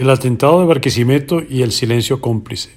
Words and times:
el 0.00 0.08
atentado 0.08 0.60
de 0.60 0.66
Barquisimeto 0.66 1.42
y 1.46 1.60
el 1.60 1.72
silencio 1.72 2.22
cómplice. 2.22 2.70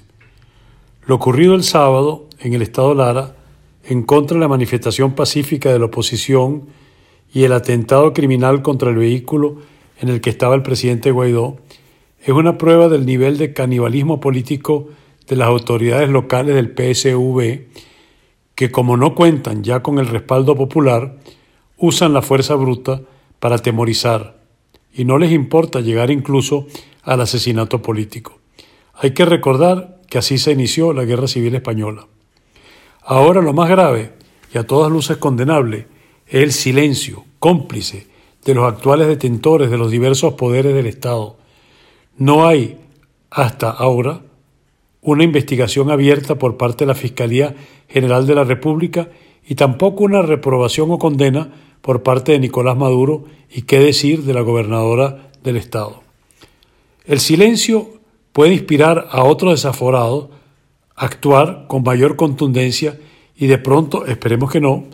Lo 1.06 1.14
ocurrido 1.14 1.54
el 1.54 1.62
sábado 1.62 2.26
en 2.38 2.52
el 2.52 2.60
estado 2.60 2.94
Lara, 2.94 3.34
en 3.82 4.02
contra 4.02 4.34
de 4.34 4.42
la 4.42 4.48
manifestación 4.48 5.14
pacífica 5.14 5.72
de 5.72 5.78
la 5.78 5.86
oposición 5.86 6.66
y 7.32 7.44
el 7.44 7.54
atentado 7.54 8.12
criminal 8.12 8.60
contra 8.60 8.90
el 8.90 8.96
vehículo 8.96 9.56
en 10.02 10.10
el 10.10 10.20
que 10.20 10.28
estaba 10.28 10.54
el 10.54 10.62
presidente 10.62 11.12
Guaidó, 11.12 11.56
es 12.20 12.28
una 12.28 12.58
prueba 12.58 12.88
del 12.88 13.06
nivel 13.06 13.38
de 13.38 13.54
canibalismo 13.54 14.20
político 14.20 14.90
de 15.26 15.36
las 15.36 15.48
autoridades 15.48 16.10
locales 16.10 16.54
del 16.54 16.74
PSV, 16.74 17.68
que 18.54 18.70
como 18.70 18.98
no 18.98 19.14
cuentan 19.14 19.64
ya 19.64 19.82
con 19.82 19.98
el 19.98 20.08
respaldo 20.08 20.56
popular, 20.56 21.16
usan 21.78 22.12
la 22.12 22.20
fuerza 22.20 22.54
bruta 22.54 23.00
para 23.38 23.54
atemorizar, 23.56 24.43
y 24.94 25.04
no 25.04 25.18
les 25.18 25.32
importa 25.32 25.80
llegar 25.80 26.10
incluso 26.10 26.66
al 27.02 27.20
asesinato 27.20 27.82
político. 27.82 28.38
Hay 28.94 29.10
que 29.10 29.24
recordar 29.24 30.00
que 30.08 30.18
así 30.18 30.38
se 30.38 30.52
inició 30.52 30.92
la 30.92 31.04
Guerra 31.04 31.26
Civil 31.26 31.54
Española. 31.54 32.06
Ahora 33.02 33.42
lo 33.42 33.52
más 33.52 33.68
grave, 33.68 34.12
y 34.54 34.58
a 34.58 34.66
todas 34.66 34.90
luces 34.90 35.16
condenable, 35.16 35.88
es 36.26 36.42
el 36.42 36.52
silencio 36.52 37.24
cómplice 37.38 38.06
de 38.44 38.54
los 38.54 38.70
actuales 38.70 39.08
detentores 39.08 39.70
de 39.70 39.78
los 39.78 39.90
diversos 39.90 40.34
poderes 40.34 40.74
del 40.74 40.86
Estado. 40.86 41.36
No 42.16 42.46
hay, 42.46 42.78
hasta 43.30 43.70
ahora, 43.70 44.22
una 45.02 45.24
investigación 45.24 45.90
abierta 45.90 46.36
por 46.36 46.56
parte 46.56 46.84
de 46.84 46.88
la 46.88 46.94
Fiscalía 46.94 47.54
General 47.88 48.26
de 48.26 48.34
la 48.34 48.44
República 48.44 49.08
y 49.46 49.54
tampoco 49.54 50.04
una 50.04 50.22
reprobación 50.22 50.90
o 50.90 50.98
condena 50.98 51.52
por 51.84 52.02
parte 52.02 52.32
de 52.32 52.38
Nicolás 52.38 52.78
Maduro 52.78 53.26
y 53.52 53.62
qué 53.62 53.78
decir 53.78 54.22
de 54.22 54.32
la 54.32 54.40
gobernadora 54.40 55.28
del 55.42 55.58
Estado. 55.58 56.00
El 57.04 57.20
silencio 57.20 57.90
puede 58.32 58.54
inspirar 58.54 59.08
a 59.10 59.22
otros 59.24 59.52
desaforados 59.52 60.28
a 60.96 61.04
actuar 61.04 61.66
con 61.68 61.82
mayor 61.82 62.16
contundencia 62.16 62.98
y 63.36 63.48
de 63.48 63.58
pronto, 63.58 64.06
esperemos 64.06 64.50
que 64.50 64.62
no, 64.62 64.84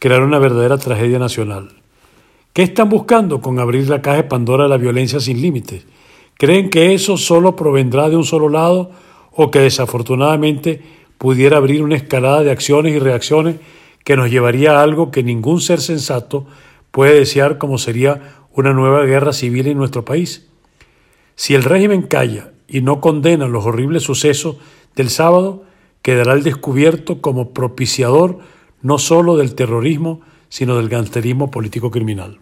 crear 0.00 0.22
una 0.22 0.40
verdadera 0.40 0.76
tragedia 0.76 1.20
nacional. 1.20 1.68
¿Qué 2.52 2.64
están 2.64 2.88
buscando 2.88 3.40
con 3.40 3.60
abrir 3.60 3.88
la 3.88 4.02
caja 4.02 4.16
de 4.16 4.24
Pandora 4.24 4.64
de 4.64 4.70
la 4.70 4.76
violencia 4.76 5.20
sin 5.20 5.40
límites? 5.40 5.84
¿Creen 6.36 6.68
que 6.68 6.94
eso 6.94 7.16
solo 7.16 7.54
provendrá 7.54 8.08
de 8.08 8.16
un 8.16 8.24
solo 8.24 8.48
lado 8.48 8.90
o 9.30 9.52
que 9.52 9.60
desafortunadamente 9.60 10.82
pudiera 11.16 11.58
abrir 11.58 11.84
una 11.84 11.94
escalada 11.94 12.42
de 12.42 12.50
acciones 12.50 12.92
y 12.92 12.98
reacciones 12.98 13.54
que 14.04 14.16
nos 14.16 14.30
llevaría 14.30 14.72
a 14.72 14.82
algo 14.82 15.10
que 15.10 15.22
ningún 15.22 15.60
ser 15.60 15.80
sensato 15.80 16.46
puede 16.90 17.14
desear 17.14 17.58
como 17.58 17.78
sería 17.78 18.34
una 18.52 18.72
nueva 18.72 19.04
guerra 19.04 19.32
civil 19.32 19.66
en 19.66 19.78
nuestro 19.78 20.04
país? 20.04 20.48
Si 21.36 21.54
el 21.54 21.64
régimen 21.64 22.02
calla 22.02 22.52
y 22.68 22.80
no 22.82 23.00
condena 23.00 23.48
los 23.48 23.64
horribles 23.64 24.02
sucesos 24.02 24.56
del 24.96 25.10
sábado, 25.10 25.64
quedará 26.02 26.32
al 26.32 26.42
descubierto 26.42 27.20
como 27.20 27.50
propiciador 27.50 28.38
no 28.82 28.98
solo 28.98 29.36
del 29.36 29.54
terrorismo, 29.54 30.20
sino 30.48 30.76
del 30.76 30.88
gangsterismo 30.88 31.50
político 31.50 31.90
criminal. 31.90 32.38